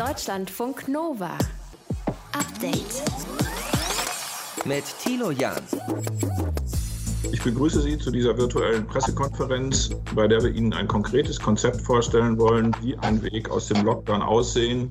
[0.00, 1.36] Deutschlandfunk Nova.
[2.32, 3.02] Update.
[4.64, 5.60] Mit Thilo Jahn.
[7.30, 12.38] Ich begrüße Sie zu dieser virtuellen Pressekonferenz, bei der wir Ihnen ein konkretes Konzept vorstellen
[12.38, 14.90] wollen, wie ein Weg aus dem Lockdown aussehen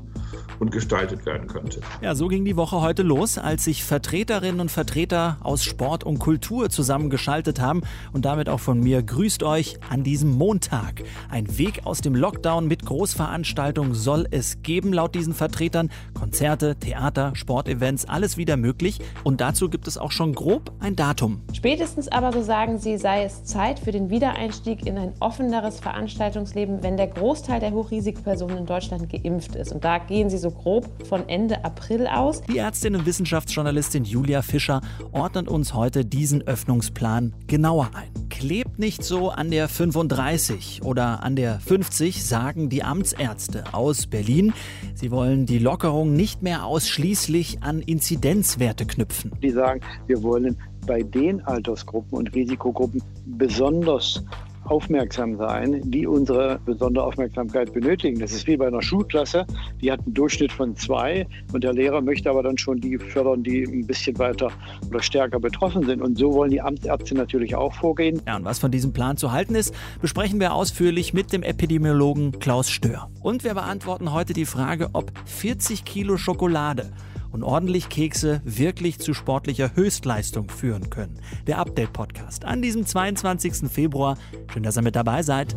[0.60, 1.82] und gestaltet werden könnte.
[2.02, 6.20] Ja, so ging die Woche heute los, als sich Vertreterinnen und Vertreter aus Sport und
[6.20, 7.82] Kultur zusammengeschaltet haben.
[8.12, 11.04] Und damit auch von mir grüßt euch an diesem Montag.
[11.30, 15.90] Ein Weg aus dem Lockdown mit Großveranstaltungen soll es geben, laut diesen Vertretern.
[16.14, 19.00] Konzerte, Theater, Sportevents, alles wieder möglich.
[19.24, 21.42] Und dazu gibt es auch schon grob ein Datum.
[21.54, 26.84] Spätestens aber, so sagen sie, sei es Zeit für den Wiedereinstieg in ein offeneres Veranstaltungsleben,
[26.84, 29.72] wenn der Großteil der Hochrisikopersonen in Deutschland geimpft ist.
[29.72, 32.42] Und da gehen sie so grob von Ende April aus.
[32.42, 34.82] Die Ärztin und Wissenschaftsjournalistin Julia Fischer
[35.12, 38.30] ordnet uns heute diesen Öffnungsplan genauer ein.
[38.30, 44.54] Klebt nicht so an der 35 oder an der 50, sagen die Amtsärzte aus Berlin.
[44.94, 49.32] Sie wollen die Lockerung nicht mehr ausschließlich an Inzidenzwerte knüpfen.
[49.42, 54.24] Die sagen, wir wollen bei den Altersgruppen und Risikogruppen besonders
[54.70, 58.20] aufmerksam sein, die unsere besondere Aufmerksamkeit benötigen.
[58.20, 59.46] Das ist wie bei einer Schulklasse,
[59.82, 63.44] die hat einen Durchschnitt von zwei und der Lehrer möchte aber dann schon die fördern,
[63.44, 64.52] die ein bisschen weiter
[64.90, 66.02] oder stärker betroffen sind.
[66.02, 68.22] Und so wollen die Amtsärzte natürlich auch vorgehen.
[68.28, 72.40] Ja, und was von diesem Plan zu halten ist, besprechen wir ausführlich mit dem Epidemiologen
[72.40, 73.10] Klaus Stör.
[73.22, 76.92] Und wir beantworten heute die Frage, ob 40 Kilo Schokolade
[77.32, 81.20] und ordentlich Kekse wirklich zu sportlicher Höchstleistung führen können.
[81.48, 83.70] Der Update-Podcast an diesem 22.
[83.70, 84.18] Februar.
[84.52, 85.56] Schön, dass ihr mit dabei seid.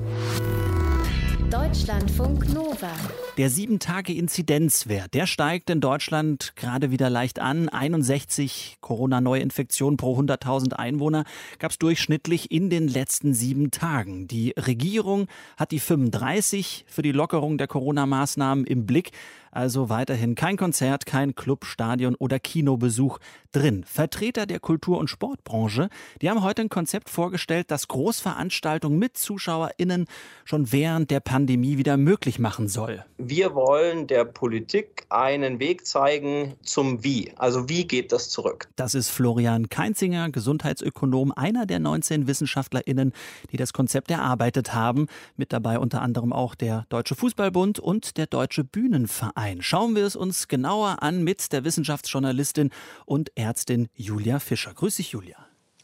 [1.53, 2.91] Deutschlandfunk Nova.
[3.37, 7.69] Der 7-Tage-Inzidenzwert, der steigt in Deutschland gerade wieder leicht an.
[7.69, 11.25] 61 Corona-Neuinfektionen pro 100.000 Einwohner
[11.59, 14.29] gab es durchschnittlich in den letzten sieben Tagen.
[14.29, 19.11] Die Regierung hat die 35 für die Lockerung der Corona-Maßnahmen im Blick.
[19.55, 23.19] Also weiterhin kein Konzert, kein Club, Stadion oder Kinobesuch
[23.53, 23.85] drin.
[23.87, 25.91] Vertreter der Kultur- und Sportbranche,
[26.23, 30.07] die haben heute ein Konzept vorgestellt, das Großveranstaltungen mit ZuschauerInnen
[30.47, 33.05] schon während der Pandemie wieder möglich machen soll.
[33.19, 37.31] Wir wollen der Politik einen Weg zeigen zum Wie.
[37.37, 38.69] Also wie geht das zurück?
[38.77, 43.13] Das ist Florian Keinzinger, Gesundheitsökonom, einer der 19 WissenschaftlerInnen,
[43.51, 45.09] die das Konzept erarbeitet haben.
[45.37, 49.61] Mit dabei unter anderem auch der Deutsche Fußballbund und der Deutsche Bühnenverein ein.
[49.61, 52.71] Schauen wir es uns genauer an mit der Wissenschaftsjournalistin
[53.07, 54.73] und Ärztin Julia Fischer.
[54.73, 55.37] Grüß dich, Julia.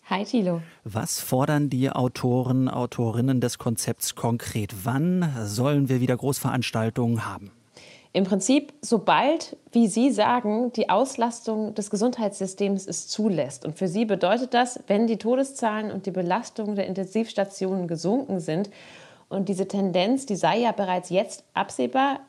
[0.08, 0.62] Hi Thilo.
[0.84, 4.72] Was fordern die Autoren, Autorinnen des Konzepts konkret?
[4.84, 7.50] Wann sollen wir wieder Großveranstaltungen haben?
[8.12, 13.66] Im Prinzip, sobald, wie Sie sagen, die Auslastung des Gesundheitssystems es zulässt.
[13.66, 18.70] Und für Sie bedeutet das, wenn die Todeszahlen und die Belastung der Intensivstationen gesunken sind
[19.28, 22.20] und diese Tendenz, die sei ja bereits jetzt absehbar,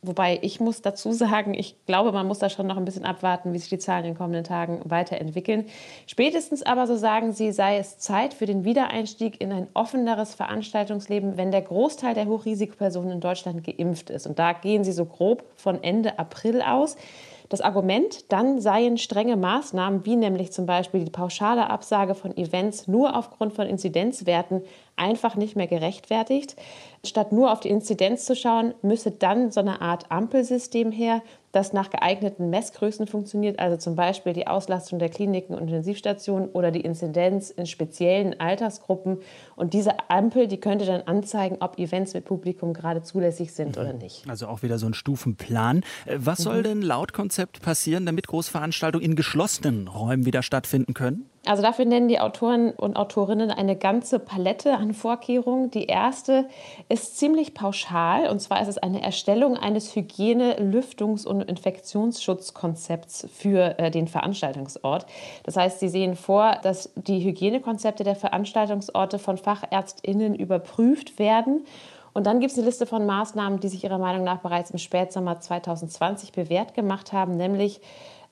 [0.00, 3.52] Wobei ich muss dazu sagen, ich glaube, man muss da schon noch ein bisschen abwarten,
[3.52, 5.66] wie sich die Zahlen in den kommenden Tagen weiterentwickeln.
[6.06, 11.36] Spätestens aber, so sagen sie, sei es Zeit für den Wiedereinstieg in ein offeneres Veranstaltungsleben,
[11.36, 14.28] wenn der Großteil der Hochrisikopersonen in Deutschland geimpft ist.
[14.28, 16.96] Und da gehen sie so grob von Ende April aus.
[17.48, 22.88] Das Argument dann seien strenge Maßnahmen, wie nämlich zum Beispiel die pauschale Absage von Events
[22.88, 24.62] nur aufgrund von Inzidenzwerten,
[24.96, 26.56] einfach nicht mehr gerechtfertigt.
[27.08, 31.72] Statt nur auf die Inzidenz zu schauen, müsse dann so eine Art Ampelsystem her, das
[31.72, 36.82] nach geeigneten Messgrößen funktioniert, also zum Beispiel die Auslastung der Kliniken und Intensivstationen oder die
[36.82, 39.18] Inzidenz in speziellen Altersgruppen.
[39.56, 43.82] Und diese Ampel, die könnte dann anzeigen, ob Events mit Publikum gerade zulässig sind mhm.
[43.82, 44.28] oder nicht.
[44.28, 45.82] Also auch wieder so ein Stufenplan.
[46.04, 46.64] Äh, was soll mhm.
[46.64, 51.30] denn laut Konzept passieren, damit Großveranstaltungen in geschlossenen Räumen wieder stattfinden können?
[51.48, 55.70] Also dafür nennen die Autoren und Autorinnen eine ganze Palette an Vorkehrungen.
[55.70, 56.46] Die erste
[56.90, 63.78] ist ziemlich pauschal und zwar ist es eine Erstellung eines Hygiene-, Lüftungs- und Infektionsschutzkonzepts für
[63.78, 65.06] äh, den Veranstaltungsort.
[65.44, 71.64] Das heißt, sie sehen vor, dass die Hygienekonzepte der Veranstaltungsorte von Fachärztinnen überprüft werden.
[72.12, 74.78] Und dann gibt es eine Liste von Maßnahmen, die sich ihrer Meinung nach bereits im
[74.78, 77.80] Spätsommer 2020 bewährt gemacht haben, nämlich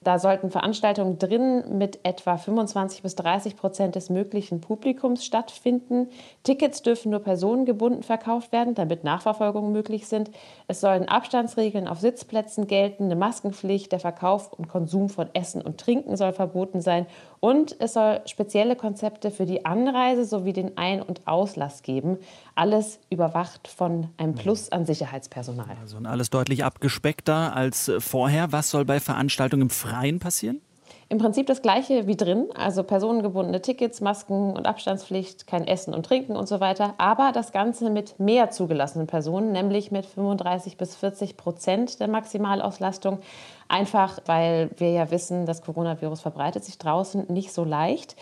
[0.03, 6.09] da sollten Veranstaltungen drin mit etwa 25 bis 30 Prozent des möglichen Publikums stattfinden.
[6.45, 10.31] Tickets dürfen nur personengebunden verkauft werden, damit Nachverfolgungen möglich sind.
[10.69, 15.79] Es sollen Abstandsregeln auf Sitzplätzen gelten, eine Maskenpflicht, der Verkauf und Konsum von Essen und
[15.79, 17.07] Trinken soll verboten sein
[17.41, 22.19] und es soll spezielle Konzepte für die Anreise sowie den Ein- und Auslass geben.
[22.57, 25.77] Alles überwacht von einem Plus an Sicherheitspersonal.
[25.81, 28.51] Also alles deutlich abgespeckter als vorher.
[28.51, 30.61] Was soll bei Veranstaltungen im Freien passieren?
[31.09, 36.05] Im Prinzip das gleiche wie drin, also personengebundene Tickets, Masken und Abstandspflicht, kein Essen und
[36.05, 40.97] Trinken und so weiter, aber das Ganze mit mehr zugelassenen Personen, nämlich mit 35 bis
[40.97, 43.21] 40 Prozent der Maximalauslastung.
[43.69, 48.17] Einfach weil wir ja wissen, das Coronavirus verbreitet sich draußen nicht so leicht.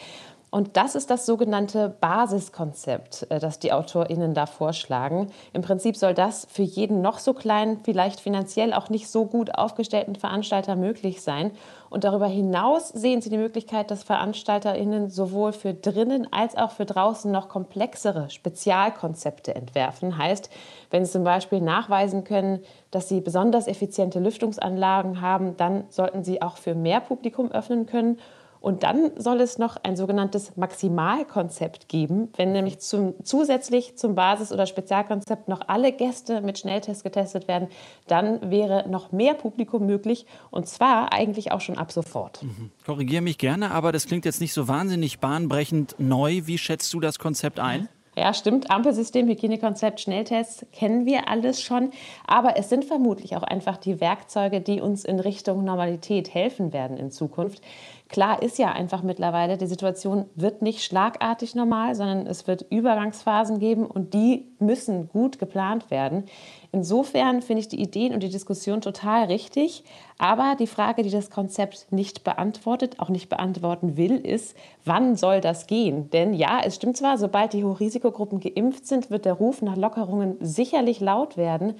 [0.55, 5.33] Und das ist das sogenannte Basiskonzept, äh, das die AutorInnen da vorschlagen.
[5.53, 9.59] Im Prinzip soll das für jeden noch so kleinen, vielleicht finanziell auch nicht so gut
[9.59, 11.51] aufgestellten Veranstalter möglich sein.
[11.91, 16.85] Und darüber hinaus sehen sie die Möglichkeit, dass VeranstalterInnen sowohl für drinnen als auch für
[16.85, 20.19] draußen noch komplexere Spezialkonzepte entwerfen.
[20.19, 20.51] Heißt,
[20.93, 22.61] wenn sie zum Beispiel nachweisen können,
[22.93, 28.21] dass sie besonders effiziente Lüftungsanlagen haben, dann sollten sie auch für mehr Publikum öffnen können
[28.65, 34.53] und dann soll es noch ein sogenanntes Maximalkonzept geben, wenn nämlich zum, zusätzlich zum Basis-
[34.53, 37.69] oder Spezialkonzept noch alle Gäste mit Schnelltest getestet werden,
[38.07, 42.43] dann wäre noch mehr Publikum möglich und zwar eigentlich auch schon ab sofort.
[42.43, 42.71] Mhm.
[42.87, 46.41] Korrigiere mich gerne, aber das klingt jetzt nicht so wahnsinnig bahnbrechend neu.
[46.47, 47.91] Wie schätzt du das Konzept ein?
[48.17, 48.71] Ja, stimmt.
[48.71, 51.91] Ampelsystem, Hygienekonzept, Schnelltests kennen wir alles schon.
[52.27, 56.97] Aber es sind vermutlich auch einfach die Werkzeuge, die uns in Richtung Normalität helfen werden
[56.97, 57.61] in Zukunft.
[58.09, 63.59] Klar ist ja einfach mittlerweile, die Situation wird nicht schlagartig normal, sondern es wird Übergangsphasen
[63.59, 66.25] geben und die müssen gut geplant werden.
[66.75, 69.85] Insofern finde ich die Ideen und die Diskussion total richtig.
[70.19, 75.41] Aber die Frage, die das Konzept nicht beantwortet, auch nicht beantworten will, ist, wann soll
[75.41, 76.11] das gehen?
[76.11, 80.37] Denn ja, es stimmt zwar, sobald die Hochrisikogruppen geimpft sind, wird der Ruf nach Lockerungen
[80.41, 81.77] sicherlich laut werden.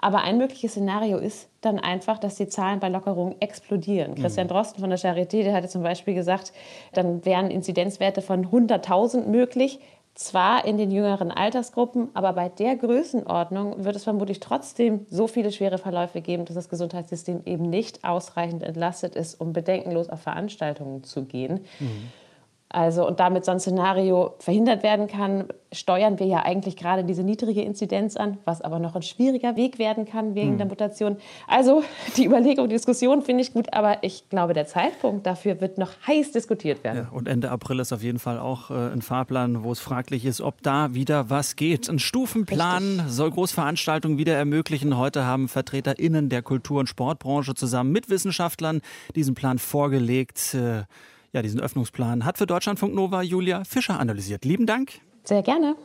[0.00, 4.12] Aber ein mögliches Szenario ist dann einfach, dass die Zahlen bei Lockerungen explodieren.
[4.12, 4.14] Mhm.
[4.14, 6.54] Christian Drosten von der Charité, der hatte zum Beispiel gesagt,
[6.94, 9.80] dann wären Inzidenzwerte von 100.000 möglich.
[10.18, 15.52] Zwar in den jüngeren Altersgruppen, aber bei der Größenordnung wird es vermutlich trotzdem so viele
[15.52, 21.04] schwere Verläufe geben, dass das Gesundheitssystem eben nicht ausreichend entlastet ist, um bedenkenlos auf Veranstaltungen
[21.04, 21.60] zu gehen.
[21.78, 22.10] Mhm.
[22.70, 27.22] Also und damit so ein Szenario verhindert werden kann, steuern wir ja eigentlich gerade diese
[27.22, 30.58] niedrige Inzidenz an, was aber noch ein schwieriger Weg werden kann wegen mhm.
[30.58, 31.16] der Mutation.
[31.46, 31.82] Also
[32.18, 35.92] die Überlegung, die Diskussion finde ich gut, aber ich glaube, der Zeitpunkt dafür wird noch
[36.06, 37.08] heiß diskutiert werden.
[37.10, 40.26] Ja, und Ende April ist auf jeden Fall auch äh, ein Fahrplan, wo es fraglich
[40.26, 41.88] ist, ob da wieder was geht.
[41.88, 43.12] Ein Stufenplan Richtig.
[43.12, 44.98] soll Großveranstaltungen wieder ermöglichen.
[44.98, 48.82] Heute haben VertreterInnen der Kultur- und Sportbranche zusammen mit Wissenschaftlern
[49.14, 50.54] diesen Plan vorgelegt.
[50.54, 50.82] Äh,
[51.32, 54.44] ja, diesen Öffnungsplan hat für Deutschlandfunk Nova Julia Fischer analysiert.
[54.44, 55.00] Lieben Dank.
[55.24, 55.76] Sehr gerne.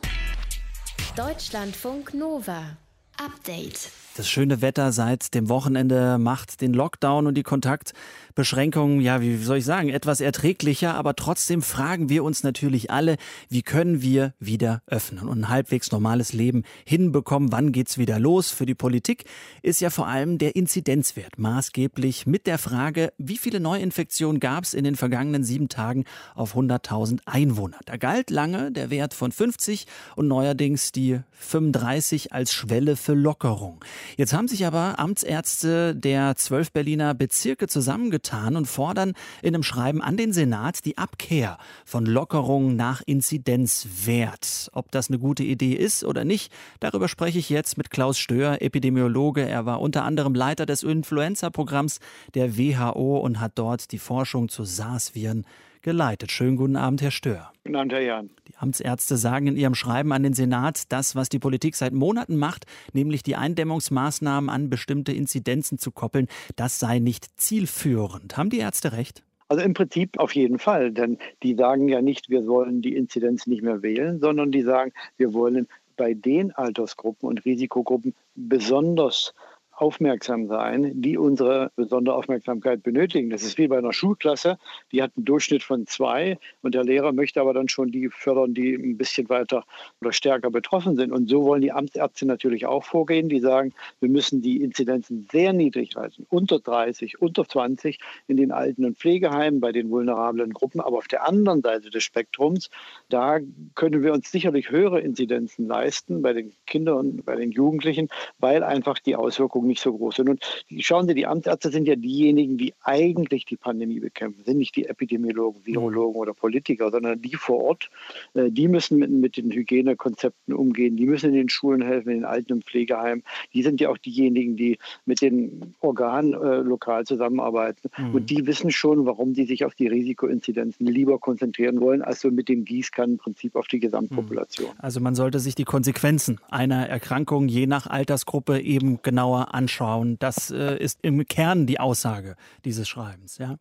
[1.16, 2.76] Deutschlandfunk Nova.
[3.18, 3.90] Update.
[4.16, 9.56] Das schöne Wetter seit dem Wochenende macht den Lockdown und die Kontaktbeschränkungen, ja, wie soll
[9.56, 10.94] ich sagen, etwas erträglicher.
[10.94, 13.16] Aber trotzdem fragen wir uns natürlich alle,
[13.48, 17.50] wie können wir wieder öffnen und ein halbwegs normales Leben hinbekommen?
[17.50, 18.52] Wann geht's wieder los?
[18.52, 19.24] Für die Politik
[19.62, 24.74] ist ja vor allem der Inzidenzwert maßgeblich mit der Frage, wie viele Neuinfektionen gab es
[24.74, 26.04] in den vergangenen sieben Tagen
[26.36, 27.80] auf 100.000 Einwohner?
[27.84, 33.84] Da galt lange der Wert von 50 und neuerdings die 35 als Schwelle für Lockerung.
[34.16, 40.02] Jetzt haben sich aber Amtsärzte der zwölf Berliner Bezirke zusammengetan und fordern in einem Schreiben
[40.02, 44.70] an den Senat die Abkehr von Lockerungen nach Inzidenzwert.
[44.72, 48.62] Ob das eine gute Idee ist oder nicht, darüber spreche ich jetzt mit Klaus Stöhr,
[48.62, 49.46] Epidemiologe.
[49.46, 52.00] Er war unter anderem Leiter des Influenza-Programms
[52.34, 55.44] der WHO und hat dort die Forschung zu SARS-Viren
[55.84, 56.32] geleitet.
[56.32, 57.52] Schönen guten Abend, Herr Stör.
[57.62, 58.30] Guten Abend, Herr Jan.
[58.48, 62.36] Die Amtsärzte sagen in ihrem Schreiben an den Senat, das, was die Politik seit Monaten
[62.36, 66.26] macht, nämlich die Eindämmungsmaßnahmen an bestimmte Inzidenzen zu koppeln,
[66.56, 68.36] das sei nicht zielführend.
[68.36, 69.22] Haben die Ärzte recht?
[69.48, 73.46] Also im Prinzip auf jeden Fall, denn die sagen ja nicht, wir wollen die Inzidenz
[73.46, 79.34] nicht mehr wählen, sondern die sagen, wir wollen bei den Altersgruppen und Risikogruppen besonders
[79.76, 83.30] aufmerksam sein, die unsere besondere Aufmerksamkeit benötigen.
[83.30, 84.58] Das ist wie bei einer Schulklasse,
[84.92, 88.54] die hat einen Durchschnitt von zwei und der Lehrer möchte aber dann schon die fördern,
[88.54, 89.64] die ein bisschen weiter
[90.00, 91.12] oder stärker betroffen sind.
[91.12, 95.52] Und so wollen die Amtsärzte natürlich auch vorgehen, die sagen, wir müssen die Inzidenzen sehr
[95.52, 100.80] niedrig halten, unter 30, unter 20 in den Alten- und Pflegeheimen, bei den vulnerablen Gruppen.
[100.80, 102.70] Aber auf der anderen Seite des Spektrums,
[103.08, 103.40] da
[103.74, 108.62] können wir uns sicherlich höhere Inzidenzen leisten bei den Kindern und bei den Jugendlichen, weil
[108.62, 110.28] einfach die Auswirkungen Wirkung nicht so groß sind.
[110.28, 114.76] Und schauen Sie, die Amtsärzte sind ja diejenigen, die eigentlich die Pandemie bekämpfen, sind nicht
[114.76, 117.90] die Epidemiologen, Virologen oder Politiker, sondern die vor Ort.
[118.34, 122.18] Äh, die müssen mit, mit den Hygienekonzepten umgehen, die müssen in den Schulen helfen, in
[122.18, 123.24] den Alten- und Pflegeheimen.
[123.52, 127.90] Die sind ja auch diejenigen, die mit den Organen äh, lokal zusammenarbeiten.
[127.96, 128.14] Mhm.
[128.14, 132.30] Und die wissen schon, warum sie sich auf die Risikoinzidenzen lieber konzentrieren wollen, als so
[132.30, 134.70] mit dem Gießkannenprinzip auf die Gesamtpopulation.
[134.78, 140.16] Also man sollte sich die Konsequenzen einer Erkrankung je nach Altersgruppe eben genauer anschauen.
[140.18, 143.56] Das äh, ist im Kern die Aussage dieses Schreibens, ja?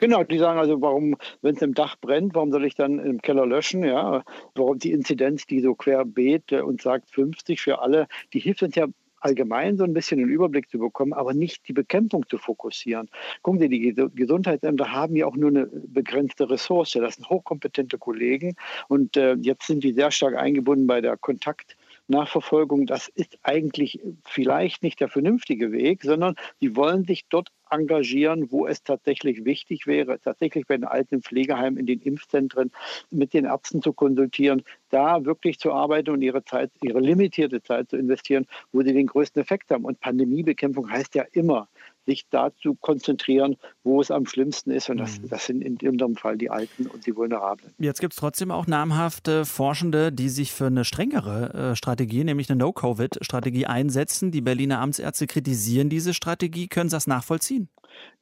[0.00, 3.22] Genau, die sagen also, warum, wenn es im Dach brennt, warum soll ich dann im
[3.22, 3.84] Keller löschen?
[3.84, 8.62] Ja, warum die Inzidenz, die so querbeet äh, und sagt 50 für alle, die hilft
[8.62, 8.86] uns ja
[9.24, 13.08] allgemein so ein bisschen einen Überblick zu bekommen, aber nicht die Bekämpfung zu fokussieren.
[13.40, 16.92] Gucken Sie, die Gesundheitsämter haben ja auch nur eine begrenzte Ressource.
[16.92, 18.54] Das sind hochkompetente Kollegen
[18.88, 21.76] und äh, jetzt sind die sehr stark eingebunden bei der Kontakt.
[22.08, 28.50] Nachverfolgung, das ist eigentlich vielleicht nicht der vernünftige Weg, sondern sie wollen sich dort engagieren,
[28.50, 32.70] wo es tatsächlich wichtig wäre, tatsächlich bei den alten Pflegeheimen, in den Impfzentren
[33.10, 37.90] mit den Ärzten zu konsultieren, da wirklich zu arbeiten und ihre Zeit, ihre limitierte Zeit
[37.90, 39.84] zu investieren, wo sie den größten Effekt haben.
[39.84, 41.68] Und Pandemiebekämpfung heißt ja immer,
[42.06, 44.90] sich dazu konzentrieren, wo es am schlimmsten ist.
[44.90, 45.28] Und das, mhm.
[45.28, 47.72] das sind in unserem Fall die Alten und die Vulnerablen.
[47.78, 52.50] Jetzt gibt es trotzdem auch namhafte Forschende, die sich für eine strengere äh, Strategie, nämlich
[52.50, 54.30] eine No-Covid-Strategie einsetzen.
[54.30, 56.68] Die Berliner Amtsärzte kritisieren diese Strategie.
[56.68, 57.68] Können Sie das nachvollziehen?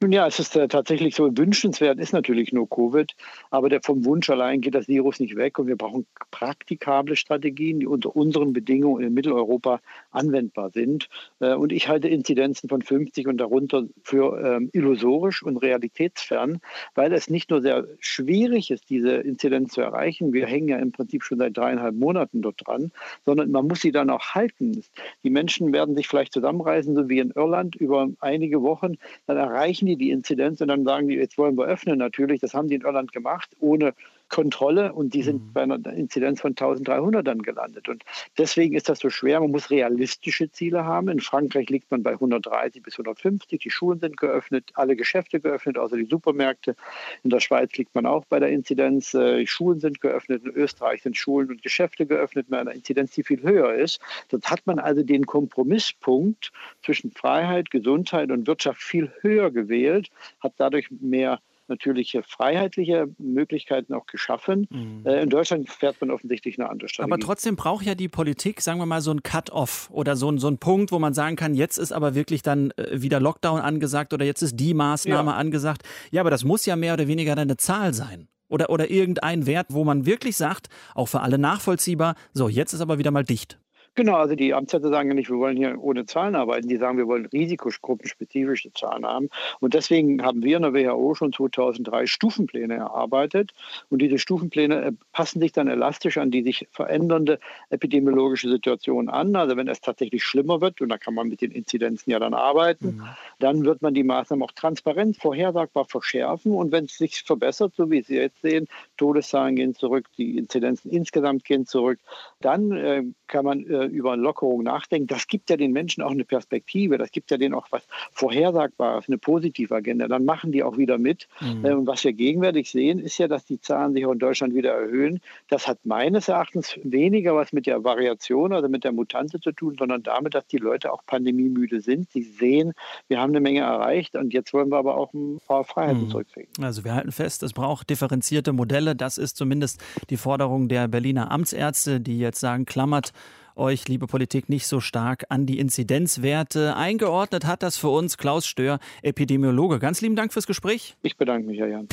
[0.03, 3.15] Nun ja, es ist äh, tatsächlich so wünschenswert, ist natürlich nur Covid,
[3.51, 7.79] aber der, vom Wunsch allein geht das Virus nicht weg und wir brauchen praktikable Strategien,
[7.79, 9.79] die unter unseren Bedingungen in Mitteleuropa
[10.11, 11.07] anwendbar sind.
[11.39, 16.59] Äh, und ich halte Inzidenzen von 50 und darunter für ähm, illusorisch und realitätsfern,
[16.95, 20.91] weil es nicht nur sehr schwierig ist, diese Inzidenz zu erreichen, wir hängen ja im
[20.91, 22.91] Prinzip schon seit dreieinhalb Monaten dort dran,
[23.25, 24.83] sondern man muss sie dann auch halten.
[25.23, 28.95] Die Menschen werden sich vielleicht zusammenreißen, so wie in Irland, über einige Wochen,
[29.27, 32.41] dann erreichen erreichen die die Inzidenz und dann sagen die, jetzt wollen wir öffnen natürlich.
[32.41, 33.93] Das haben die in Irland gemacht, ohne
[34.29, 35.53] Kontrolle und die sind mhm.
[35.53, 37.87] bei einer Inzidenz von 1300 dann gelandet.
[37.87, 38.03] Und
[38.37, 39.39] deswegen ist das so schwer.
[39.39, 41.09] Man muss realistische Ziele haben.
[41.09, 43.59] In Frankreich liegt man bei 130 bis 150.
[43.59, 46.75] Die Schulen sind geöffnet, alle Geschäfte geöffnet, außer die Supermärkte.
[47.23, 49.13] In der Schweiz liegt man auch bei der Inzidenz.
[49.13, 50.43] Äh, die Schulen sind geöffnet.
[50.43, 53.99] In Österreich sind Schulen und Geschäfte geöffnet mit einer Inzidenz, die viel höher ist.
[54.29, 56.51] Dort hat man also den Kompromisspunkt
[56.83, 64.05] zwischen Freiheit, Gesundheit und Wirtschaft viel höher gewählt, hat dadurch mehr natürliche freiheitliche Möglichkeiten auch
[64.05, 64.67] geschaffen.
[64.69, 65.05] Mhm.
[65.05, 67.13] Äh, in Deutschland fährt man offensichtlich eine andere Strategie.
[67.13, 70.47] Aber trotzdem braucht ja die Politik, sagen wir mal, so ein Cut-off oder so, so
[70.47, 74.13] ein Punkt, wo man sagen kann, jetzt ist aber wirklich dann äh, wieder Lockdown angesagt
[74.13, 75.37] oder jetzt ist die Maßnahme ja.
[75.37, 75.83] angesagt.
[76.11, 78.27] Ja, aber das muss ja mehr oder weniger eine Zahl sein.
[78.49, 82.81] Oder, oder irgendein Wert, wo man wirklich sagt, auch für alle nachvollziehbar, so, jetzt ist
[82.81, 83.57] aber wieder mal dicht.
[83.95, 86.67] Genau, also die Amtsärzte sagen ja nicht, wir wollen hier ohne Zahlen arbeiten.
[86.67, 89.29] Die sagen, wir wollen risikogruppenspezifische Zahlen haben.
[89.59, 93.53] Und deswegen haben wir in der WHO schon 2003 Stufenpläne erarbeitet.
[93.91, 99.35] Und diese Stufenpläne äh, passen sich dann elastisch an die sich verändernde epidemiologische Situation an.
[99.35, 102.33] Also wenn es tatsächlich schlimmer wird, und da kann man mit den Inzidenzen ja dann
[102.33, 103.07] arbeiten, mhm.
[103.37, 106.51] dann wird man die Maßnahmen auch transparent, vorhersagbar verschärfen.
[106.51, 110.89] Und wenn es sich verbessert, so wie Sie jetzt sehen, Todeszahlen gehen zurück, die Inzidenzen
[110.89, 111.99] insgesamt gehen zurück,
[112.41, 115.07] dann äh, kann man äh, über Lockerung nachdenken.
[115.07, 119.07] Das gibt ja den Menschen auch eine Perspektive, das gibt ja denen auch was Vorhersagbares,
[119.07, 120.07] eine positive Agenda.
[120.07, 121.27] Dann machen die auch wieder mit.
[121.41, 121.65] Mhm.
[121.65, 124.55] Äh, und was wir gegenwärtig sehen, ist ja, dass die Zahlen sich auch in Deutschland
[124.55, 125.21] wieder erhöhen.
[125.49, 129.75] Das hat meines Erachtens weniger was mit der Variation, also mit der Mutante zu tun,
[129.77, 132.11] sondern damit, dass die Leute auch pandemiemüde sind.
[132.11, 132.73] Sie sehen,
[133.07, 136.09] wir haben eine Menge erreicht und jetzt wollen wir aber auch ein paar Freiheiten mhm.
[136.09, 136.49] zurückkriegen.
[136.61, 138.95] Also wir halten fest, es braucht differenzierte Modelle.
[138.95, 143.11] Das ist zumindest die Forderung der Berliner Amtsärzte, die jetzt sagen, klammert
[143.55, 146.75] euch, liebe Politik, nicht so stark an die Inzidenzwerte.
[146.75, 149.79] Eingeordnet hat das für uns Klaus Stör, Epidemiologe.
[149.79, 150.95] Ganz lieben Dank fürs Gespräch.
[151.01, 151.87] Ich bedanke mich, Herr Jan.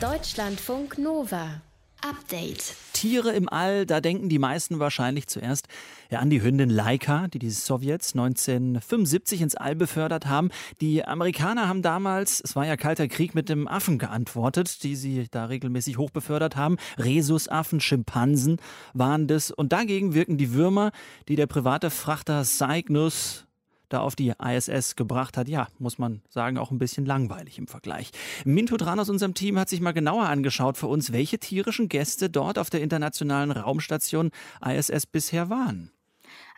[0.00, 1.62] Deutschlandfunk Nova.
[2.02, 2.74] Update.
[2.92, 5.68] Tiere im All, da denken die meisten wahrscheinlich zuerst
[6.10, 10.50] ja, an die Hündin Laika, die die Sowjets 1975 ins All befördert haben.
[10.80, 15.28] Die Amerikaner haben damals, es war ja kalter Krieg, mit dem Affen geantwortet, die sie
[15.30, 16.76] da regelmäßig hochbefördert haben.
[16.98, 18.60] Rhesusaffen, Schimpansen
[18.94, 19.50] waren das.
[19.50, 20.92] Und dagegen wirken die Würmer,
[21.28, 23.46] die der private Frachter Cygnus
[23.90, 27.66] da auf die ISS gebracht hat, ja, muss man sagen, auch ein bisschen langweilig im
[27.66, 28.10] Vergleich.
[28.44, 32.30] Minto Dran aus unserem Team hat sich mal genauer angeschaut für uns, welche tierischen Gäste
[32.30, 34.30] dort auf der internationalen Raumstation
[34.64, 35.90] ISS bisher waren.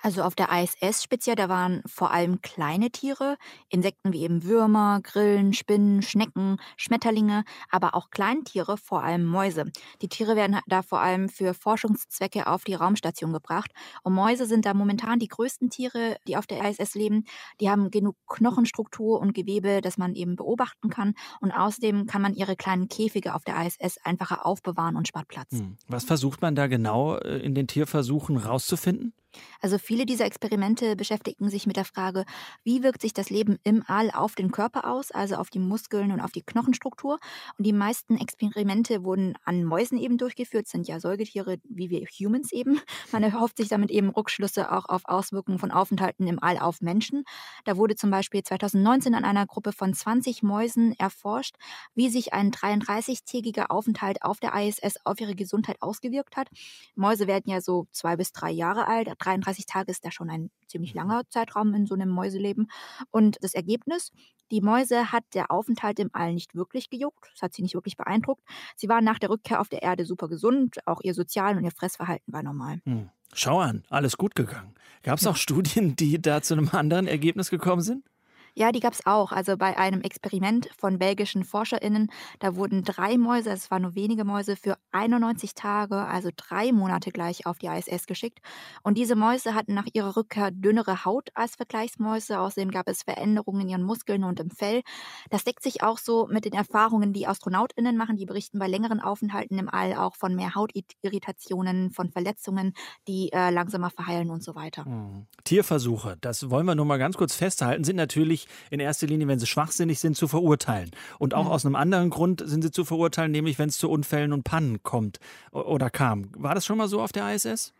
[0.02, 3.37] Also auf der ISS speziell, da waren vor allem kleine Tiere,
[3.68, 9.71] Insekten wie eben Würmer, Grillen, Spinnen, Schnecken, Schmetterlinge, aber auch Kleintiere, vor allem Mäuse.
[10.02, 13.71] Die Tiere werden da vor allem für Forschungszwecke auf die Raumstation gebracht.
[14.02, 17.25] Und Mäuse sind da momentan die größten Tiere, die auf der ISS leben.
[17.61, 21.14] Die haben genug Knochenstruktur und Gewebe, das man eben beobachten kann.
[21.40, 25.52] Und außerdem kann man ihre kleinen Käfige auf der ISS einfacher aufbewahren und spart Platz.
[25.52, 25.76] Hm.
[25.87, 29.14] Was versucht man da genau äh, in den Tierversuchen rauszufinden?
[29.60, 32.24] Also viele dieser Experimente beschäftigen sich mit der Frage,
[32.64, 36.12] wie wirkt sich das Leben im All auf den Körper aus, also auf die Muskeln
[36.12, 37.18] und auf die Knochenstruktur.
[37.58, 42.52] Und die meisten Experimente wurden an Mäusen eben durchgeführt, sind ja Säugetiere wie wir Humans
[42.52, 42.80] eben.
[43.12, 47.24] Man erhofft sich damit eben Rückschlüsse auch auf Auswirkungen von Aufenthalten im All auf Menschen.
[47.64, 51.56] Da wurde zum Beispiel 2019 an einer Gruppe von 20 Mäusen erforscht,
[51.94, 56.48] wie sich ein 33-tägiger Aufenthalt auf der ISS auf ihre Gesundheit ausgewirkt hat.
[56.94, 59.08] Mäuse werden ja so zwei bis drei Jahre alt.
[59.25, 62.71] 33 Tage ist da schon ein ziemlich langer Zeitraum in so einem Mäuseleben.
[63.11, 64.12] Und das Ergebnis,
[64.50, 67.31] die Mäuse hat der Aufenthalt im All nicht wirklich gejuckt.
[67.33, 68.43] Das hat sie nicht wirklich beeindruckt.
[68.76, 70.87] Sie waren nach der Rückkehr auf der Erde super gesund.
[70.87, 72.81] Auch ihr Sozial- und ihr Fressverhalten war normal.
[72.85, 73.09] Hm.
[73.35, 74.75] Schau an, alles gut gegangen.
[75.02, 78.05] Gab es auch Studien, die da zu einem anderen Ergebnis gekommen sind?
[78.54, 79.32] Ja, die gab es auch.
[79.32, 84.25] Also bei einem Experiment von belgischen ForscherInnen, da wurden drei Mäuse, es waren nur wenige
[84.25, 88.40] Mäuse, für 91 Tage, also drei Monate gleich auf die ISS geschickt.
[88.82, 92.38] Und diese Mäuse hatten nach ihrer Rückkehr dünnere Haut als Vergleichsmäuse.
[92.38, 94.82] Außerdem gab es Veränderungen in ihren Muskeln und im Fell.
[95.30, 98.16] Das deckt sich auch so mit den Erfahrungen, die AstronautInnen machen.
[98.16, 102.75] Die berichten bei längeren Aufenthalten im All auch von mehr Hautirritationen, von Verletzungen,
[103.09, 104.85] die äh, langsamer verheilen und so weiter.
[104.85, 105.26] Mhm.
[105.44, 109.28] Tierversuche, das wollen wir nur mal ganz kurz festhalten, sind natürlich nicht in erster Linie,
[109.28, 110.90] wenn sie schwachsinnig sind, zu verurteilen.
[111.18, 111.50] Und auch mhm.
[111.50, 114.82] aus einem anderen Grund sind sie zu verurteilen, nämlich wenn es zu Unfällen und Pannen
[114.82, 115.18] kommt
[115.50, 116.30] oder kam.
[116.37, 117.72] War das schon mal so auf der ISS?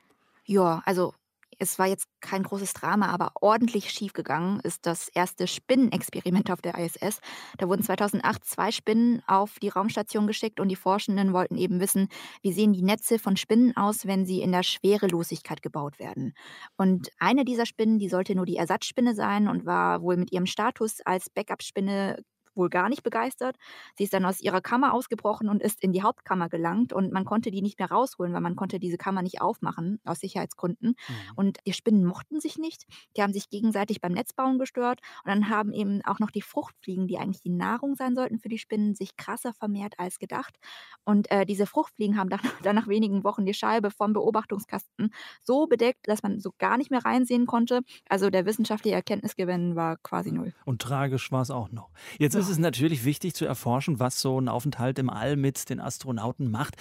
[0.45, 1.15] Ja, also
[1.63, 6.77] es war jetzt kein großes Drama, aber ordentlich schiefgegangen ist das erste Spinnenexperiment auf der
[6.77, 7.21] ISS.
[7.57, 12.09] Da wurden 2008 zwei Spinnen auf die Raumstation geschickt und die Forschenden wollten eben wissen,
[12.43, 16.35] wie sehen die Netze von Spinnen aus, wenn sie in der Schwerelosigkeit gebaut werden.
[16.77, 20.47] Und eine dieser Spinnen, die sollte nur die Ersatzspinne sein und war wohl mit ihrem
[20.47, 23.57] Status als Backup-Spinne wohl gar nicht begeistert.
[23.97, 27.25] Sie ist dann aus ihrer Kammer ausgebrochen und ist in die Hauptkammer gelangt und man
[27.25, 30.91] konnte die nicht mehr rausholen, weil man konnte diese Kammer nicht aufmachen aus Sicherheitsgründen.
[30.91, 31.15] Mhm.
[31.37, 32.85] Und die Spinnen mochten sich nicht.
[33.17, 37.07] Die haben sich gegenseitig beim Netzbauen gestört und dann haben eben auch noch die Fruchtfliegen,
[37.07, 40.57] die eigentlich die Nahrung sein sollten für die Spinnen, sich krasser vermehrt als gedacht.
[41.05, 45.67] Und äh, diese Fruchtfliegen haben dann, dann nach wenigen Wochen die Scheibe vom Beobachtungskasten so
[45.67, 47.81] bedeckt, dass man so gar nicht mehr reinsehen konnte.
[48.09, 50.53] Also der wissenschaftliche Erkenntnisgewinn war quasi null.
[50.65, 51.91] Und tragisch war es auch noch.
[52.19, 55.81] Jetzt ist es natürlich wichtig zu erforschen, was so ein Aufenthalt im All mit den
[55.81, 56.75] Astronauten macht.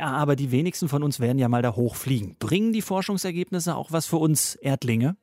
[0.00, 2.36] Aber die wenigsten von uns werden ja mal da hochfliegen.
[2.38, 5.16] Bringen die Forschungsergebnisse auch was für uns Erdlinge?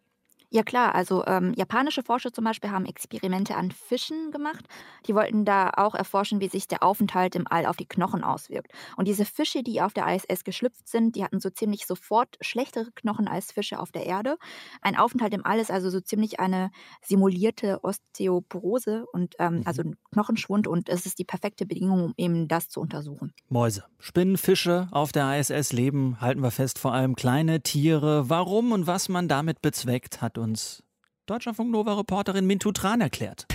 [0.49, 4.65] Ja klar, also ähm, japanische Forscher zum Beispiel haben Experimente an Fischen gemacht.
[5.07, 8.71] Die wollten da auch erforschen, wie sich der Aufenthalt im All auf die Knochen auswirkt.
[8.97, 12.91] Und diese Fische, die auf der ISS geschlüpft sind, die hatten so ziemlich sofort schlechtere
[12.95, 14.37] Knochen als Fische auf der Erde.
[14.81, 19.63] Ein Aufenthalt im All ist also so ziemlich eine simulierte Osteoporose und ähm, mhm.
[19.65, 23.33] also ein Knochenschwund und es ist die perfekte Bedingung, um eben das zu untersuchen.
[23.49, 28.29] Mäuse, Spinnen, Fische auf der ISS leben, halten wir fest, vor allem kleine Tiere.
[28.29, 30.83] Warum und was man damit bezweckt, hat uns uns
[31.25, 33.47] Deutschlandfunk Nova-Reporterin Mintu Tran erklärt.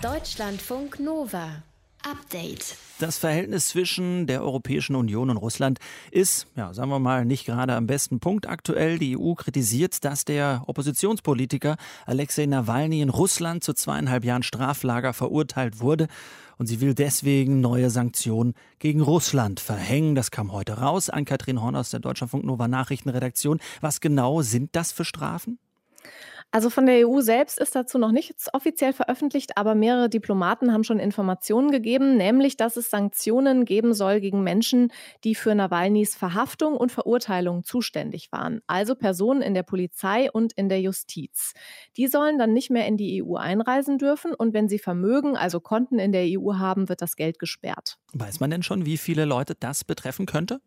[0.00, 1.62] Deutschlandfunk Nova.
[2.02, 2.76] Update.
[2.98, 5.78] Das Verhältnis zwischen der Europäischen Union und Russland
[6.10, 8.98] ist, ja, sagen wir mal, nicht gerade am besten Punkt aktuell.
[8.98, 15.80] Die EU kritisiert, dass der Oppositionspolitiker Alexei Nawalny in Russland zu zweieinhalb Jahren Straflager verurteilt
[15.80, 16.08] wurde.
[16.58, 20.14] Und sie will deswegen neue Sanktionen gegen Russland verhängen.
[20.14, 23.60] Das kam heute raus an Katrin Horn aus der Deutschlandfunk Nova Nachrichtenredaktion.
[23.80, 25.58] Was genau sind das für Strafen?
[26.54, 30.84] Also von der EU selbst ist dazu noch nichts offiziell veröffentlicht, aber mehrere Diplomaten haben
[30.84, 34.92] schon Informationen gegeben, nämlich dass es Sanktionen geben soll gegen Menschen,
[35.24, 40.68] die für Nawalnys Verhaftung und Verurteilung zuständig waren, also Personen in der Polizei und in
[40.68, 41.54] der Justiz.
[41.96, 45.58] Die sollen dann nicht mehr in die EU einreisen dürfen und wenn sie Vermögen, also
[45.58, 47.98] Konten in der EU haben, wird das Geld gesperrt.
[48.12, 50.60] Weiß man denn schon, wie viele Leute das betreffen könnte?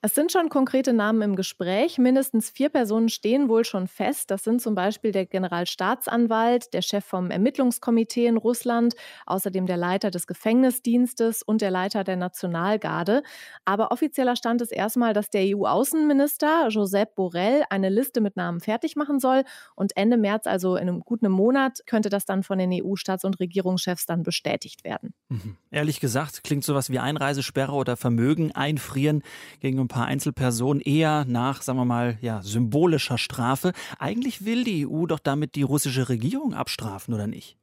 [0.00, 1.98] Es sind schon konkrete Namen im Gespräch.
[1.98, 4.30] Mindestens vier Personen stehen wohl schon fest.
[4.30, 8.94] Das sind zum Beispiel der Generalstaatsanwalt, der Chef vom Ermittlungskomitee in Russland,
[9.26, 13.24] außerdem der Leiter des Gefängnisdienstes und der Leiter der Nationalgarde.
[13.64, 18.94] Aber offizieller Stand ist erstmal, dass der EU-Außenminister Josep Borrell eine Liste mit Namen fertig
[18.94, 19.42] machen soll.
[19.74, 23.40] Und Ende März, also in einem guten Monat, könnte das dann von den EU-Staats- und
[23.40, 25.12] Regierungschefs dann bestätigt werden.
[25.28, 25.56] Mhm.
[25.72, 29.24] Ehrlich gesagt klingt sowas wie Einreisesperre oder Vermögen einfrieren
[29.58, 33.72] gegen ein paar Einzelpersonen eher nach, sagen wir mal, ja, symbolischer Strafe.
[33.98, 37.56] Eigentlich will die EU doch damit die russische Regierung abstrafen, oder nicht?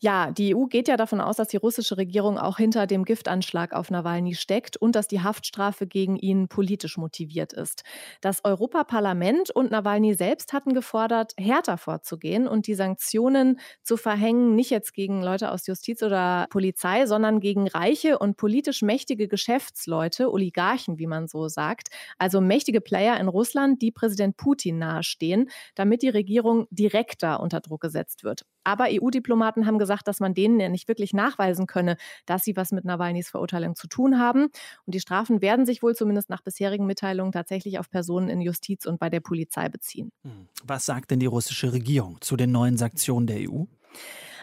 [0.00, 3.72] Ja, die EU geht ja davon aus, dass die russische Regierung auch hinter dem Giftanschlag
[3.72, 7.82] auf Nawalny steckt und dass die Haftstrafe gegen ihn politisch motiviert ist.
[8.20, 14.70] Das Europaparlament und Nawalny selbst hatten gefordert, härter vorzugehen und die Sanktionen zu verhängen, nicht
[14.70, 20.98] jetzt gegen Leute aus Justiz oder Polizei, sondern gegen reiche und politisch mächtige Geschäftsleute, Oligarchen,
[20.98, 26.08] wie man so sagt, also mächtige Player in Russland, die Präsident Putin nahestehen, damit die
[26.08, 28.44] Regierung direkter unter Druck gesetzt wird.
[28.68, 32.70] Aber EU-Diplomaten haben gesagt, dass man denen ja nicht wirklich nachweisen könne, dass sie was
[32.70, 34.48] mit Nawalnys Verurteilung zu tun haben.
[34.84, 38.84] Und die Strafen werden sich wohl zumindest nach bisherigen Mitteilungen tatsächlich auf Personen in Justiz
[38.84, 40.12] und bei der Polizei beziehen.
[40.22, 40.48] Hm.
[40.64, 43.64] Was sagt denn die russische Regierung zu den neuen Sanktionen der EU?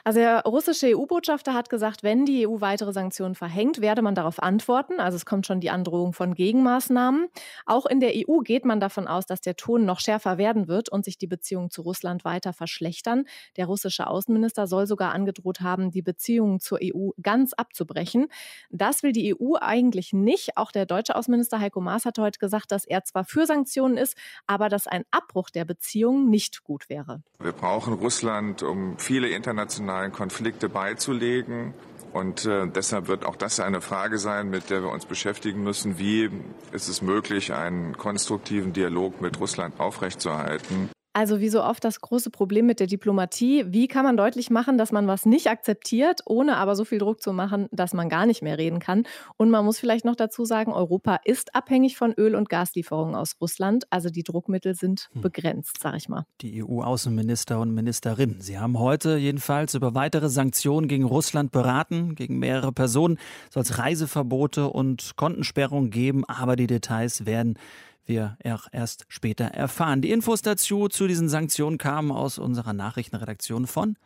[0.08, 4.38] Also der russische EU-Botschafter hat gesagt, wenn die EU weitere Sanktionen verhängt, werde man darauf
[4.40, 5.00] antworten.
[5.00, 7.28] Also es kommt schon die Androhung von Gegenmaßnahmen.
[7.66, 10.90] Auch in der EU geht man davon aus, dass der Ton noch schärfer werden wird
[10.90, 13.26] und sich die Beziehungen zu Russland weiter verschlechtern.
[13.58, 18.28] Der russische Außenminister soll sogar angedroht haben, die Beziehungen zur EU ganz abzubrechen.
[18.70, 20.56] Das will die EU eigentlich nicht.
[20.56, 24.16] Auch der deutsche Außenminister Heiko Maas hat heute gesagt, dass er zwar für Sanktionen ist,
[24.46, 27.24] aber dass ein Abbruch der Beziehungen nicht gut wäre.
[27.40, 31.74] Wir brauchen Russland, um viele internationale internationalen Konflikte beizulegen.
[32.14, 35.98] Und äh, deshalb wird auch das eine Frage sein, mit der wir uns beschäftigen müssen.
[35.98, 36.30] Wie
[36.72, 40.95] ist es möglich, einen konstruktiven Dialog mit Russland aufrechtzuerhalten?
[41.16, 43.64] Also wie so oft das große Problem mit der Diplomatie.
[43.70, 47.22] Wie kann man deutlich machen, dass man was nicht akzeptiert, ohne aber so viel Druck
[47.22, 49.04] zu machen, dass man gar nicht mehr reden kann?
[49.38, 53.38] Und man muss vielleicht noch dazu sagen, Europa ist abhängig von Öl- und Gaslieferungen aus
[53.40, 53.86] Russland.
[53.92, 55.22] Also die Druckmittel sind hm.
[55.22, 56.26] begrenzt, sage ich mal.
[56.42, 62.16] Die EU-Außenminister und Ministerinnen, sie haben heute jedenfalls über weitere Sanktionen gegen Russland beraten.
[62.16, 67.58] Gegen mehrere Personen soll es Reiseverbote und Kontensperrungen geben, aber die Details werden
[68.08, 68.38] wir
[68.72, 70.02] erst später erfahren.
[70.02, 73.98] Die Infos dazu zu diesen Sanktionen kamen aus unserer Nachrichtenredaktion von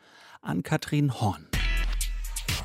[0.42, 1.48] Ann-Kathrin Horn.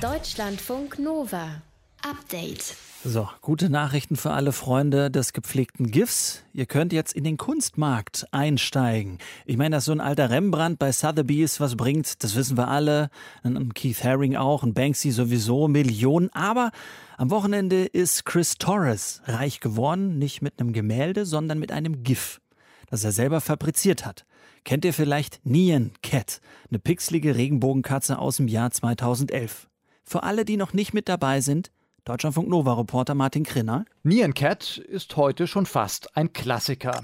[0.01, 1.63] Deutschlandfunk Nova.
[2.05, 2.77] Update.
[3.03, 6.43] So, gute Nachrichten für alle Freunde des gepflegten GIFs.
[6.53, 9.19] Ihr könnt jetzt in den Kunstmarkt einsteigen.
[9.47, 13.09] Ich meine, dass so ein alter Rembrandt bei Sotheby's was bringt, das wissen wir alle.
[13.43, 16.29] Ein Keith Haring auch, ein Banksy sowieso, Millionen.
[16.35, 16.73] Aber
[17.17, 22.43] am Wochenende ist Chris Torres reich geworden, nicht mit einem Gemälde, sondern mit einem GIF,
[22.91, 24.27] das er selber fabriziert hat.
[24.65, 29.69] Kennt ihr vielleicht Nyan Cat, eine pixelige Regenbogenkatze aus dem Jahr 2011?
[30.05, 31.71] Für alle, die noch nicht mit dabei sind,
[32.05, 33.87] Deutschlandfunk Nova-Reporter Martin Krinner.
[34.03, 37.01] Nyan Cat ist heute schon fast ein Klassiker.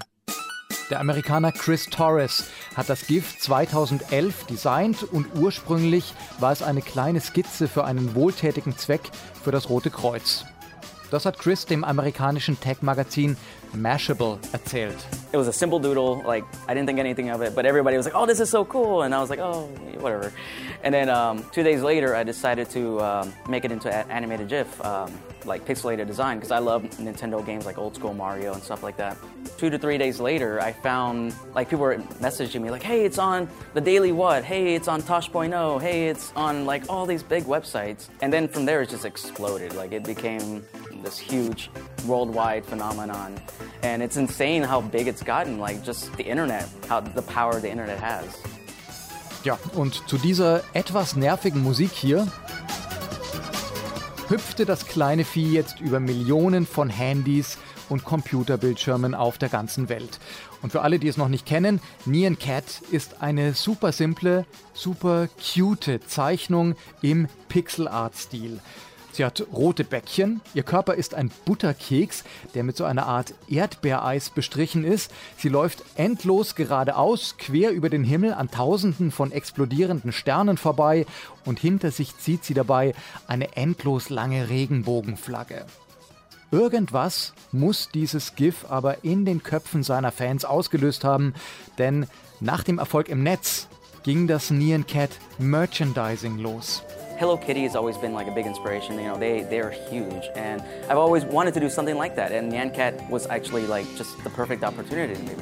[0.91, 7.19] Der Amerikaner Chris Torres hat das GIF 2011 designt und ursprünglich war es eine kleine
[7.19, 9.09] Skizze für einen wohltätigen Zweck
[9.43, 10.45] für das Rote Kreuz.
[11.11, 13.35] Das hat Chris dem amerikanischen Tech-Magazin
[13.73, 14.95] Mashable erzählt.
[15.33, 18.05] It was a simple doodle, like I didn't think anything of it, but everybody was
[18.05, 19.67] like, "Oh, this is so cool," and I was like, "Oh,
[19.99, 20.31] whatever."
[20.83, 24.47] And then um, two days later, I decided to um, make it into an animated
[24.47, 25.11] GIF, um,
[25.45, 28.97] like pixelated design, because I love Nintendo games like old school Mario and stuff like
[28.97, 29.17] that.
[29.57, 33.17] Two to three days later, I found like people were messaging me like, "Hey, it's
[33.17, 34.43] on the Daily What?
[34.43, 35.81] Hey, it's on Tosh.0.
[35.81, 39.75] Hey, it's on like all these big websites." And then from there, it just exploded.
[39.75, 40.63] Like it became
[41.03, 41.69] this huge
[42.05, 43.35] worldwide phenomenon.
[43.83, 47.69] And it's insane how big it's gotten, like just the internet, how the power the
[47.69, 48.25] internet has.
[49.43, 52.27] Ja, und zu dieser etwas nervigen Musik hier
[54.29, 57.57] hüpfte das kleine Vieh jetzt über Millionen von Handys
[57.89, 60.19] und Computerbildschirmen auf der ganzen Welt.
[60.61, 65.27] Und für alle, die es noch nicht kennen, Nyan Cat ist eine super simple, super
[65.37, 68.59] cute Zeichnung im Pixel Art Stil.
[69.13, 74.29] Sie hat rote Bäckchen, ihr Körper ist ein Butterkeks, der mit so einer Art Erdbeereis
[74.29, 75.11] bestrichen ist.
[75.37, 81.05] Sie läuft endlos geradeaus, quer über den Himmel an tausenden von explodierenden Sternen vorbei
[81.45, 82.93] und hinter sich zieht sie dabei
[83.27, 85.65] eine endlos lange Regenbogenflagge.
[86.51, 91.33] Irgendwas muss dieses GIF aber in den Köpfen seiner Fans ausgelöst haben,
[91.77, 92.07] denn
[92.41, 93.67] nach dem Erfolg im Netz
[94.03, 96.83] ging das Nyan Cat Merchandising los.
[97.21, 98.97] Hello Kitty has always been like a big inspiration.
[98.97, 102.31] You know, they they're huge, and I've always wanted to do something like that.
[102.31, 105.35] And Nyan Cat was actually like just the perfect opportunity to me.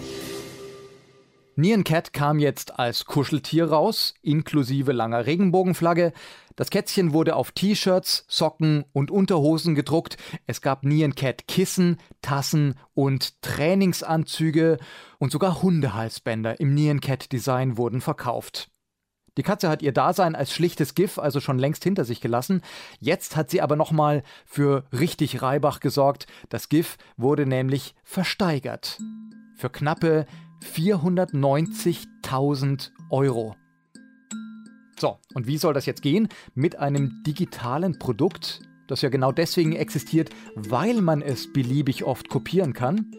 [1.55, 6.11] Nyan Cat kam jetzt als Kuscheltier raus, inklusive langer Regenbogenflagge.
[6.57, 10.17] Das Kätzchen wurde auf T-Shirts, Socken und Unterhosen gedruckt.
[10.47, 14.79] Es gab Nyan Cat Kissen, Tassen und Trainingsanzüge
[15.17, 18.69] und sogar Hundehalsbänder im Nyan Cat Design wurden verkauft.
[19.39, 22.61] Die Katze hat ihr Dasein als schlichtes GIF also schon längst hinter sich gelassen.
[22.99, 26.27] Jetzt hat sie aber nochmal für richtig Reibach gesorgt.
[26.49, 28.99] Das GIF wurde nämlich versteigert.
[29.55, 30.25] Für knappe
[30.75, 33.55] 490.000 Euro.
[34.99, 36.27] So, und wie soll das jetzt gehen?
[36.53, 42.73] Mit einem digitalen Produkt, das ja genau deswegen existiert, weil man es beliebig oft kopieren
[42.73, 43.09] kann?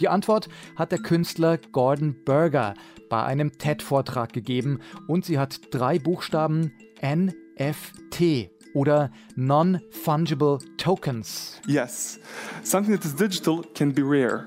[0.00, 2.74] Die Antwort hat der Künstler Gordon Berger
[3.08, 11.60] bei einem TED-Vortrag gegeben und sie hat drei Buchstaben NFT oder Non-Fungible Tokens.
[11.66, 12.20] Yes,
[12.62, 14.46] something that is digital can be rare.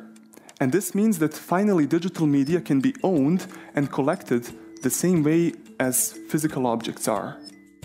[0.60, 5.54] And this means that finally digital media can be owned and collected the same way
[5.80, 7.38] as physical objects are.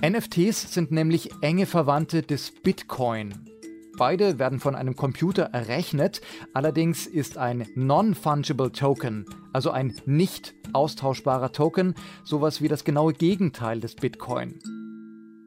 [0.03, 3.46] NFTs sind nämlich enge Verwandte des Bitcoin.
[3.97, 6.21] Beide werden von einem Computer errechnet,
[6.53, 13.81] allerdings ist ein Non-Fungible Token, also ein nicht austauschbarer Token, sowas wie das genaue Gegenteil
[13.81, 14.59] des Bitcoin.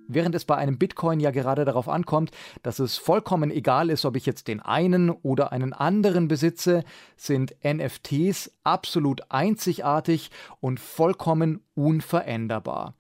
[0.07, 2.31] Während es bei einem Bitcoin ja gerade darauf ankommt,
[2.63, 6.83] dass es vollkommen egal ist, ob ich jetzt den einen oder einen anderen besitze,
[7.15, 12.95] sind NFTs absolut einzigartig und vollkommen unveränderbar.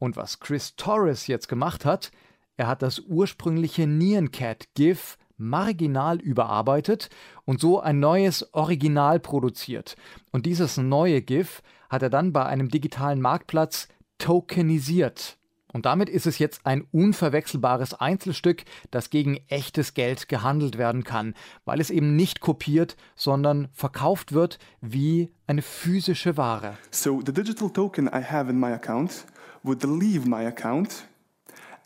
[0.00, 2.10] Und was Chris Torres jetzt gemacht hat,
[2.58, 7.08] er hat das ursprüngliche Nyan-Cat-GIF marginal überarbeitet
[7.44, 9.94] und so ein neues Original produziert.
[10.32, 13.86] Und dieses neue GIF hat er dann bei einem digitalen Marktplatz
[14.18, 15.38] tokenisiert.
[15.72, 21.34] Und damit ist es jetzt ein unverwechselbares Einzelstück, das gegen echtes Geld gehandelt werden kann,
[21.64, 26.76] weil es eben nicht kopiert, sondern verkauft wird wie eine physische Ware.
[26.90, 29.26] So the digital token I have in my account
[29.62, 31.04] would leave my account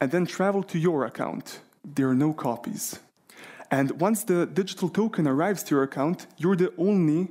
[0.03, 1.61] and then travel to your account.
[1.85, 2.99] There are no copies.
[3.71, 7.29] And once the digital token arrives to your account, you're the only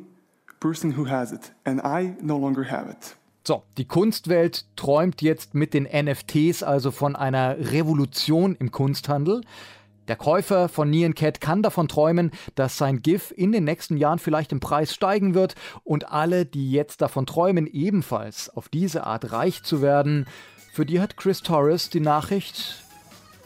[0.61, 3.17] person who has it and I no longer have it.
[3.43, 9.41] So, die Kunstwelt träumt jetzt mit den NFTs also von einer Revolution im Kunsthandel.
[10.07, 14.19] Der Käufer von Nyan Cat kann davon träumen, dass sein GIF in den nächsten Jahren
[14.19, 19.31] vielleicht im Preis steigen wird und alle, die jetzt davon träumen, ebenfalls auf diese Art
[19.31, 20.25] reich zu werden,
[20.71, 22.83] für die hat Chris Torres die Nachricht,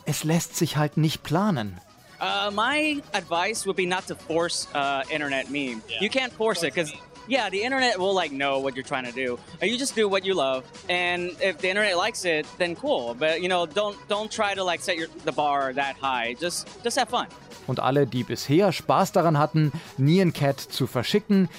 [0.05, 1.79] es lässt sich halt nicht planen.
[2.21, 5.81] Uh, my advice would be not to force uh, internet meme.
[5.89, 6.01] Yeah.
[6.01, 6.93] You can't force it because
[7.27, 9.37] yeah, the internet will like know what you're trying to do.
[9.61, 13.15] You just do what you love, and if the internet likes it, then cool.
[13.19, 16.35] But you know, don't don't try to like set your, the bar that high.
[16.39, 17.27] Just just have fun.
[17.67, 21.49] Und alle, die bisher Spaß daran hatten, Nyan Cat zu verschicken,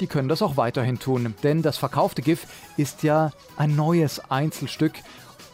[0.00, 4.94] die können das auch weiterhin tun, denn das verkaufte GIF ist ja ein neues Einzelstück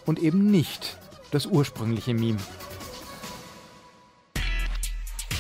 [0.07, 0.98] und eben nicht
[1.30, 2.38] das ursprüngliche Meme.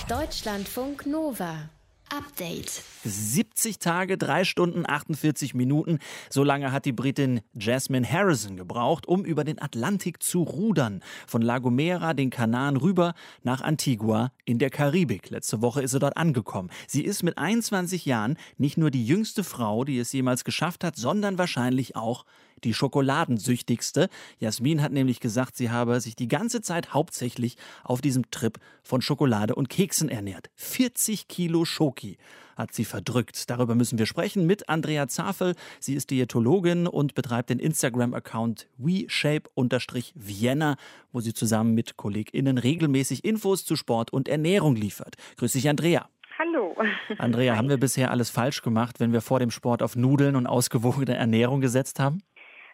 [0.08, 1.70] Deutschlandfunk Nova.
[2.16, 2.82] Update.
[3.02, 5.98] 70 Tage, 3 Stunden, 48 Minuten.
[6.30, 11.02] So lange hat die Britin Jasmine Harrison gebraucht, um über den Atlantik zu rudern.
[11.26, 15.30] Von La Gomera, den Kanaren, rüber nach Antigua in der Karibik.
[15.30, 16.70] Letzte Woche ist sie dort angekommen.
[16.86, 20.94] Sie ist mit 21 Jahren nicht nur die jüngste Frau, die es jemals geschafft hat,
[20.94, 22.24] sondern wahrscheinlich auch
[22.64, 24.08] die schokoladensüchtigste.
[24.38, 29.02] Jasmin hat nämlich gesagt, sie habe sich die ganze Zeit hauptsächlich auf diesem Trip von
[29.02, 30.50] Schokolade und Keksen ernährt.
[30.56, 32.18] 40 Kilo Schoki
[32.56, 33.50] hat sie verdrückt.
[33.50, 35.54] Darüber müssen wir sprechen mit Andrea Zafel.
[35.80, 40.76] Sie ist Diätologin und betreibt den Instagram-Account WeShape-Vienna,
[41.12, 45.16] wo sie zusammen mit KollegInnen regelmäßig Infos zu Sport und Ernährung liefert.
[45.36, 46.08] Grüß dich, Andrea.
[46.36, 46.74] Hallo.
[47.18, 50.48] Andrea, haben wir bisher alles falsch gemacht, wenn wir vor dem Sport auf Nudeln und
[50.48, 52.22] ausgewogene Ernährung gesetzt haben?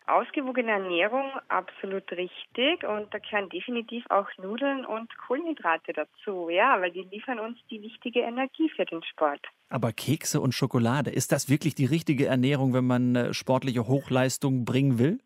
[0.06, 2.82] Ausgewogene Ernährung, absolut richtig.
[2.84, 7.80] Und da gehören definitiv auch Nudeln und Kohlenhydrate dazu, ja, weil die liefern uns die
[7.82, 9.46] wichtige Energie für den Sport.
[9.68, 14.64] Aber Kekse und Schokolade, ist das wirklich die richtige Ernährung, wenn man äh, sportliche Hochleistung
[14.64, 15.20] bringen will?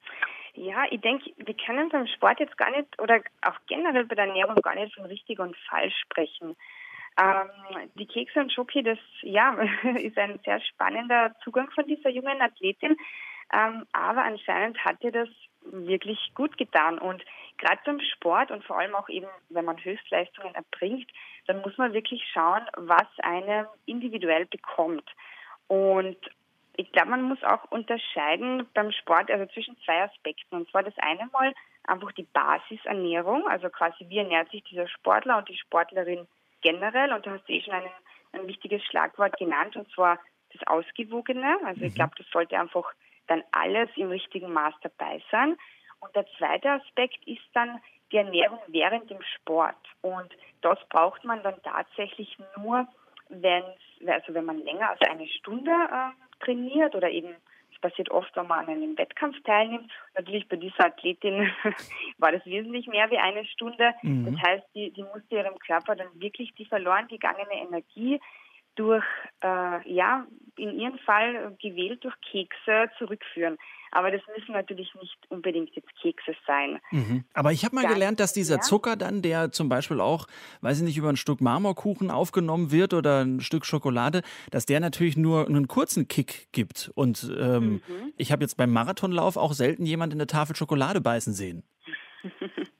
[0.55, 4.27] Ja, ich denke, wir können beim Sport jetzt gar nicht oder auch generell bei der
[4.27, 6.57] Ernährung gar nicht von richtig und falsch sprechen.
[7.17, 9.53] Ähm, die Kekse und Schoki, das ja,
[9.97, 12.97] ist ein sehr spannender Zugang von dieser jungen Athletin.
[13.52, 15.28] Ähm, aber anscheinend hat ihr das
[15.62, 16.98] wirklich gut getan.
[16.98, 17.22] Und
[17.59, 21.11] gerade beim Sport und vor allem auch eben, wenn man Höchstleistungen erbringt,
[21.46, 25.09] dann muss man wirklich schauen, was einem individuell bekommt.
[25.68, 26.16] Und
[26.76, 30.57] ich glaube, man muss auch unterscheiden beim Sport, also zwischen zwei Aspekten.
[30.57, 31.52] Und zwar das eine Mal
[31.85, 36.26] einfach die Basisernährung, also quasi wie ernährt sich dieser Sportler und die Sportlerin
[36.62, 37.12] generell.
[37.12, 37.88] Und da hast du eh schon ein,
[38.33, 40.18] ein wichtiges Schlagwort genannt, und zwar
[40.52, 41.59] das Ausgewogene.
[41.64, 41.96] Also ich mhm.
[41.96, 42.92] glaube, das sollte einfach
[43.27, 45.57] dann alles im richtigen Maß dabei sein.
[46.01, 47.81] Und der zweite Aspekt ist dann
[48.13, 49.77] die Ernährung während dem Sport.
[50.03, 52.87] Und das braucht man dann tatsächlich nur,
[53.29, 53.65] wenn,
[54.07, 57.35] also wenn man länger als eine Stunde äh, trainiert oder eben
[57.73, 59.91] es passiert oft, wenn man an einem Wettkampf teilnimmt.
[60.15, 61.51] Natürlich bei dieser Athletin
[62.19, 63.95] war das wesentlich mehr wie eine Stunde.
[64.03, 64.33] Mhm.
[64.33, 68.21] Das heißt, die, die musste ihrem Körper dann wirklich die verloren gegangene Energie
[68.77, 69.05] durch,
[69.43, 73.57] äh, ja, in ihrem Fall gewählt durch Kekse zurückführen.
[73.91, 76.81] Aber das müssen natürlich nicht unbedingt jetzt Kekse sein.
[76.91, 77.25] Mhm.
[77.33, 78.61] Aber ich habe mal Ganz, gelernt, dass dieser ja.
[78.61, 80.27] Zucker dann, der zum Beispiel auch,
[80.63, 84.81] weiß ich nicht, über ein Stück Marmorkuchen aufgenommen wird oder ein Stück Schokolade, dass der
[84.81, 86.91] natürlich nur einen kurzen Kick gibt.
[86.95, 88.13] Und ähm, Mhm.
[88.17, 91.63] ich habe jetzt beim Marathonlauf auch selten jemand in eine Tafel Schokolade beißen sehen.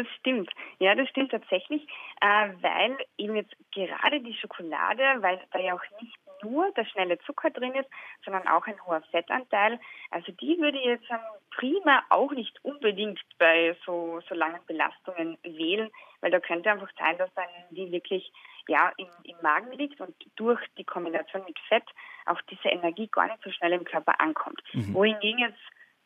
[0.00, 0.50] Das stimmt.
[0.78, 1.86] Ja, das stimmt tatsächlich,
[2.22, 7.18] äh, weil eben jetzt gerade die Schokolade, weil da ja auch nicht nur der schnelle
[7.18, 7.90] Zucker drin ist,
[8.24, 9.78] sondern auch ein hoher Fettanteil.
[10.10, 11.06] Also die würde ich jetzt
[11.50, 15.90] prima auch nicht unbedingt bei so, so langen Belastungen wählen,
[16.22, 18.32] weil da könnte einfach sein, dass dann die wirklich
[18.68, 21.84] ja, im, im Magen liegt und durch die Kombination mit Fett
[22.24, 24.62] auch diese Energie gar nicht so schnell im Körper ankommt.
[24.72, 24.94] Mhm.
[24.94, 25.60] Wohingegen jetzt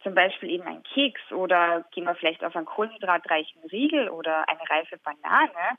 [0.04, 4.60] zum Beispiel eben ein Keks oder gehen wir vielleicht auf einen kohlenhydratreichen Riegel oder eine
[4.70, 5.76] reife Banane,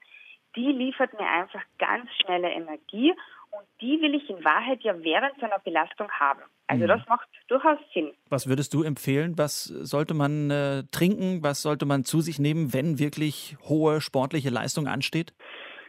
[0.58, 3.12] die liefert mir einfach ganz schnelle Energie
[3.52, 6.42] und die will ich in Wahrheit ja während so einer Belastung haben.
[6.68, 6.88] Also Mhm.
[6.88, 8.12] das macht durchaus Sinn.
[8.30, 9.38] Was würdest du empfehlen?
[9.38, 11.44] Was sollte man äh, trinken?
[11.44, 15.34] Was sollte man zu sich nehmen, wenn wirklich hohe sportliche Leistung ansteht?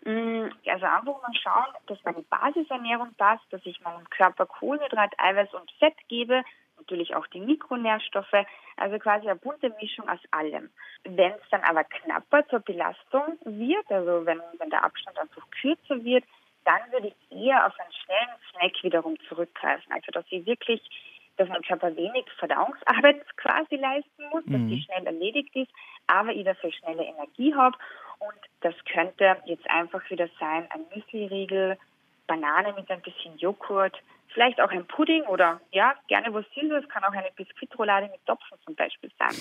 [0.04, 5.54] Mm, Also einfach mal schauen, dass meine Basisernährung passt, dass ich meinem Körper Kohlenhydrat, Eiweiß
[5.54, 6.42] und Fett gebe,
[6.86, 8.46] natürlich auch die Mikronährstoffe,
[8.76, 10.70] also quasi eine bunte Mischung aus allem.
[11.04, 16.02] Wenn es dann aber knapper zur Belastung wird, also wenn, wenn der Abstand einfach kürzer
[16.04, 16.24] wird,
[16.64, 19.92] dann würde ich eher auf einen schnellen Snack wiederum zurückgreifen.
[19.92, 20.80] Also dass ich wirklich,
[21.36, 24.68] dass mein Körper wenig Verdauungsarbeit quasi leisten muss, dass Mhm.
[24.68, 25.70] die schnell erledigt ist,
[26.06, 27.76] aber ich dafür schnelle Energie habe.
[28.20, 31.76] Und das könnte jetzt einfach wieder sein, ein Müsli-Riegel,
[32.26, 33.94] Banane mit ein bisschen Joghurt,
[34.32, 38.56] vielleicht auch ein Pudding oder ja, gerne was Süßes, kann auch eine Biskuitroulade mit Topfen
[38.64, 39.34] zum Beispiel sein.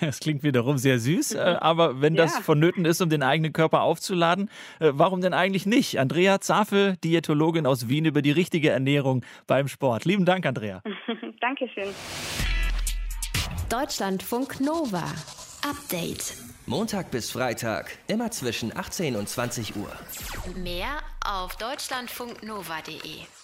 [0.00, 2.40] Das klingt wiederum sehr süß, äh, aber wenn das Ja.
[2.42, 4.50] vonnöten ist, um den eigenen Körper aufzuladen,
[4.80, 5.98] äh, warum denn eigentlich nicht?
[6.00, 10.04] Andrea Zafel, Diätologin aus Wien, über die richtige Ernährung beim Sport.
[10.04, 10.82] Lieben Dank, Andrea.
[11.40, 11.94] Dankeschön.
[13.70, 15.04] Deutschlandfunk Nova.
[15.64, 16.34] Update.
[16.72, 19.92] Montag bis Freitag, immer zwischen 18 und 20 Uhr.
[20.56, 23.41] Mehr auf deutschlandfunknova.de.